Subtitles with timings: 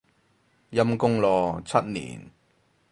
[0.71, 2.31] 陰功咯，七年